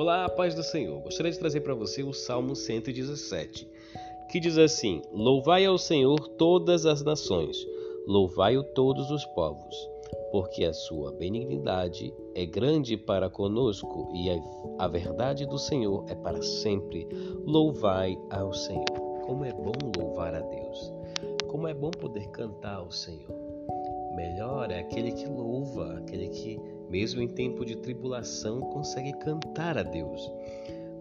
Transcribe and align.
Olá, 0.00 0.28
paz 0.28 0.54
do 0.54 0.62
Senhor. 0.62 1.00
Gostaria 1.00 1.32
de 1.32 1.40
trazer 1.40 1.60
para 1.62 1.74
você 1.74 2.04
o 2.04 2.12
Salmo 2.12 2.54
117, 2.54 3.68
que 4.30 4.38
diz 4.38 4.56
assim: 4.56 5.02
Louvai 5.10 5.66
ao 5.66 5.76
Senhor 5.76 6.20
todas 6.38 6.86
as 6.86 7.02
nações, 7.02 7.56
louvai-o 8.06 8.62
todos 8.62 9.10
os 9.10 9.24
povos, 9.24 9.74
porque 10.30 10.64
a 10.64 10.72
sua 10.72 11.10
benignidade 11.10 12.14
é 12.36 12.46
grande 12.46 12.96
para 12.96 13.28
conosco 13.28 14.08
e 14.14 14.30
a 14.78 14.86
verdade 14.86 15.44
do 15.44 15.58
Senhor 15.58 16.04
é 16.08 16.14
para 16.14 16.40
sempre. 16.42 17.08
Louvai 17.44 18.16
ao 18.30 18.52
Senhor. 18.52 18.86
Como 19.26 19.44
é 19.44 19.52
bom 19.52 19.72
louvar 19.96 20.32
a 20.32 20.40
Deus. 20.42 20.92
Como 21.48 21.66
é 21.66 21.74
bom 21.74 21.90
poder 21.90 22.28
cantar 22.28 22.76
ao 22.76 22.92
Senhor. 22.92 23.34
Melhor 24.14 24.70
é 24.70 24.78
aquele 24.78 25.10
que 25.10 25.26
louva, 25.26 25.98
aquele 25.98 26.28
que 26.28 26.77
mesmo 26.90 27.20
em 27.20 27.28
tempo 27.28 27.64
de 27.64 27.76
tribulação, 27.76 28.60
consegue 28.60 29.12
cantar 29.18 29.78
a 29.78 29.82
Deus. 29.82 30.30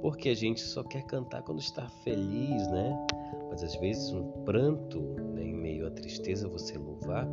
Porque 0.00 0.28
a 0.30 0.34
gente 0.34 0.60
só 0.60 0.82
quer 0.82 1.02
cantar 1.04 1.42
quando 1.42 1.60
está 1.60 1.88
feliz, 2.02 2.66
né? 2.68 3.06
Mas 3.50 3.62
às 3.62 3.74
vezes 3.76 4.12
um 4.12 4.24
pranto, 4.44 5.00
né, 5.34 5.44
em 5.44 5.54
meio 5.54 5.86
à 5.86 5.90
tristeza, 5.90 6.48
você 6.48 6.76
louvar, 6.76 7.28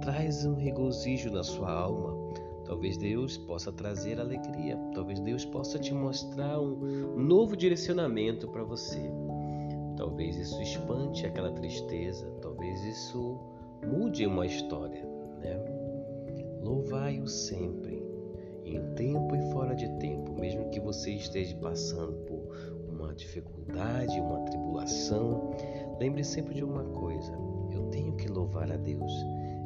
traz 0.00 0.44
um 0.44 0.54
regozijo 0.54 1.30
na 1.30 1.42
sua 1.42 1.70
alma. 1.70 2.16
Talvez 2.64 2.96
Deus 2.96 3.36
possa 3.38 3.70
trazer 3.70 4.18
alegria, 4.18 4.76
talvez 4.94 5.20
Deus 5.20 5.44
possa 5.44 5.78
te 5.78 5.92
mostrar 5.92 6.60
um 6.60 7.22
novo 7.22 7.56
direcionamento 7.56 8.48
para 8.48 8.64
você. 8.64 9.10
Talvez 9.96 10.36
isso 10.36 10.60
espante 10.62 11.26
aquela 11.26 11.52
tristeza, 11.52 12.26
talvez 12.40 12.82
isso 12.84 13.38
mude 13.86 14.26
uma 14.26 14.46
história, 14.46 15.06
né? 15.38 15.71
Louvai-o 16.62 17.26
sempre, 17.26 18.00
em 18.64 18.80
tempo 18.94 19.34
e 19.34 19.52
fora 19.52 19.74
de 19.74 19.88
tempo, 19.98 20.32
mesmo 20.32 20.70
que 20.70 20.78
você 20.78 21.10
esteja 21.10 21.56
passando 21.56 22.12
por 22.24 22.40
uma 22.88 23.12
dificuldade, 23.14 24.20
uma 24.20 24.44
tribulação. 24.44 25.50
Lembre 25.98 26.22
sempre 26.22 26.54
de 26.54 26.62
uma 26.62 26.84
coisa: 26.84 27.32
eu 27.72 27.82
tenho 27.90 28.14
que 28.16 28.28
louvar 28.28 28.70
a 28.70 28.76
Deus, 28.76 29.12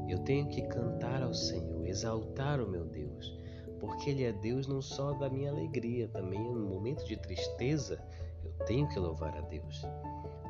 eu 0.09 0.19
tenho 0.21 0.49
que 0.49 0.63
cantar 0.63 1.23
ao 1.23 1.35
Senhor, 1.35 1.87
exaltar 1.87 2.63
o 2.63 2.69
meu 2.69 2.87
Deus, 2.87 3.39
porque 3.79 4.11
Ele 4.11 4.25
é 4.25 4.33
Deus 4.33 4.67
não 4.67 4.81
só 4.81 5.13
da 5.13 5.29
minha 5.29 5.51
alegria, 5.51 6.09
também 6.09 6.41
no 6.41 6.67
momento 6.67 7.05
de 7.05 7.17
tristeza, 7.19 8.03
eu 8.43 8.53
tenho 8.65 8.89
que 8.89 8.99
louvar 8.99 9.37
a 9.37 9.43
Deus. 9.43 9.83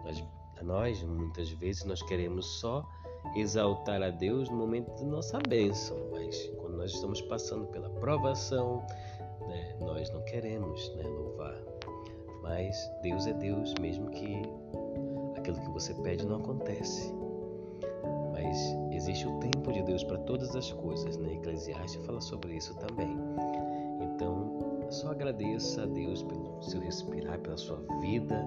Nós, 0.05 0.25
nós 0.63 1.03
muitas 1.03 1.51
vezes 1.51 1.85
nós 1.85 2.01
queremos 2.03 2.47
só 2.61 2.87
exaltar 3.35 4.03
a 4.03 4.11
Deus 4.11 4.49
no 4.49 4.57
momento 4.57 4.91
da 4.95 5.05
nossa 5.05 5.39
bênção, 5.49 5.97
mas 6.13 6.47
quando 6.59 6.77
nós 6.77 6.93
estamos 6.93 7.21
passando 7.23 7.67
pela 7.67 7.91
provação, 7.91 8.85
né, 9.49 9.77
nós 9.81 10.11
não 10.11 10.23
queremos 10.23 10.95
né, 10.97 11.05
louvar. 11.05 11.57
Mas 12.43 12.91
Deus 13.03 13.27
é 13.27 13.33
Deus, 13.33 13.75
mesmo 13.81 14.09
que 14.11 14.43
aquilo 15.37 15.61
que 15.61 15.71
você 15.71 15.93
pede 15.95 16.25
não 16.25 16.37
acontece. 16.37 17.13
Mas 18.33 18.57
existe 18.93 19.27
o 19.27 19.39
tempo 19.41 19.73
de 19.73 19.83
Deus 19.83 20.05
para 20.05 20.19
todas 20.19 20.55
as 20.55 20.71
coisas, 20.73 21.17
né? 21.17 21.35
Eclesiastes 21.35 22.05
fala 22.07 22.21
sobre 22.21 22.55
isso 22.55 22.75
também. 22.77 23.17
Então, 24.01 24.59
só 24.91 25.11
agradeça 25.11 25.83
a 25.83 25.87
Deus 25.87 26.23
pelo 26.23 26.63
seu 26.63 26.81
respirar, 26.81 27.39
pela 27.41 27.57
sua 27.57 27.79
vida, 28.01 28.45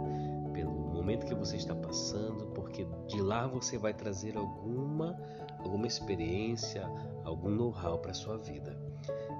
pelo 0.54 0.72
momento 0.72 1.26
que 1.26 1.36
você 1.36 1.58
está 1.58 1.76
passando, 1.76 2.48
porque 2.48 2.88
de 3.08 3.22
lá 3.22 3.48
você 3.48 3.78
vai 3.78 3.94
trazer 3.94 4.38
alguma 4.38 5.17
alguma 5.60 5.88
experiência, 5.88 6.90
algum 7.23 7.50
know-how 7.50 8.00
para 8.00 8.14
sua 8.14 8.38
vida. 8.38 8.78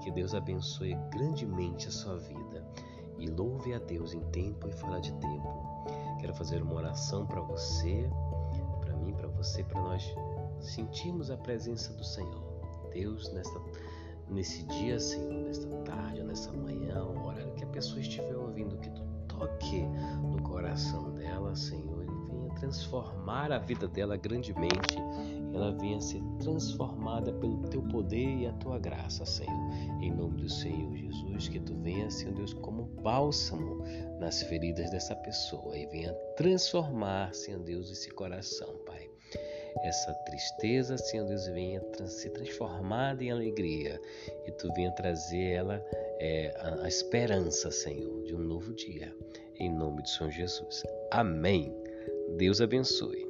Que 0.04 0.12
Deus 0.12 0.34
abençoe 0.34 0.96
grandemente 1.12 1.88
a 1.88 1.92
sua 1.92 2.18
vida 2.18 2.66
e 3.18 3.28
louve 3.28 3.74
a 3.74 3.80
Deus 3.80 4.14
em 4.14 4.22
tempo 4.32 4.68
e 4.68 4.72
fora 4.72 5.00
de 5.00 5.12
tempo. 5.14 5.86
Quero 6.20 6.34
fazer 6.34 6.62
uma 6.62 6.76
oração 6.76 7.26
para 7.26 7.42
você, 7.42 8.10
para 8.82 8.96
mim, 8.96 9.14
para 9.14 9.28
você, 9.28 9.64
para 9.64 9.82
nós 9.82 10.14
sentirmos 10.60 11.30
a 11.32 11.38
presença 11.38 11.94
do 11.94 12.04
Senhor. 12.04 12.50
Deus, 12.92 13.32
nesta, 13.32 13.60
nesse 14.30 14.64
dia, 14.64 15.00
Senhor, 15.00 15.34
nesta 15.44 15.68
tarde, 15.78 16.24
nessa 16.24 16.52
manhã, 16.52 17.04
o 17.04 17.26
horário 17.26 17.54
que 17.56 17.64
a 17.64 17.68
pessoa 17.68 18.00
estiver 18.00 18.36
ouvindo, 18.36 18.78
que 18.78 18.90
tu 18.92 19.02
toque 19.28 19.82
no 20.24 20.42
coração 20.44 21.14
dela, 21.14 21.56
Senhor, 21.56 22.04
e 22.04 22.32
venha 22.32 22.50
transformar 22.56 23.52
a 23.52 23.60
vida 23.60 23.88
dela 23.88 24.18
grandemente, 24.18 24.98
ela 25.54 25.72
venha 25.72 26.00
ser 26.00 26.22
transformada 26.40 27.34
pelo 27.34 27.64
teu 27.70 27.82
poder 27.84 28.38
e 28.38 28.48
a 28.48 28.54
tua 28.54 28.78
graça, 28.78 29.26
Senhor. 29.26 29.72
Em 30.02 30.12
nome 30.12 30.42
do 30.42 30.50
Senhor 30.50 30.96
Jesus, 30.96 31.48
que 31.48 31.60
tu 31.60 31.76
venha, 31.76 32.10
Senhor 32.12 32.34
Deus, 32.36 32.54
como 32.54 32.84
bálsamo 33.02 33.84
nas 34.20 34.44
feridas 34.44 34.92
dessa 34.92 35.16
pessoa 35.16 35.76
e 35.76 35.88
venha 35.88 36.14
transformar, 36.38 37.34
Senhor 37.34 37.62
Deus, 37.62 37.90
esse 37.92 38.12
coração, 38.12 38.78
Pai 38.86 39.10
essa 39.84 40.14
tristeza, 40.26 40.98
Senhor 40.98 41.26
Deus, 41.26 41.48
venha 41.48 41.82
ser 42.06 42.30
transformada 42.32 43.24
em 43.24 43.32
alegria 43.32 44.00
e 44.46 44.52
tu 44.52 44.72
venha 44.74 44.92
trazer 44.92 45.52
ela 45.52 45.84
é, 46.20 46.54
a, 46.58 46.86
a 46.86 46.88
esperança, 46.88 47.72
Senhor, 47.72 48.24
de 48.24 48.36
um 48.36 48.40
novo 48.40 48.74
dia. 48.74 49.14
Em 49.60 49.70
nome 49.74 50.02
do 50.02 50.10
Senhor 50.10 50.32
Jesus. 50.32 50.84
Amém. 51.12 51.74
Deus 52.38 52.62
abençoe. 52.62 53.28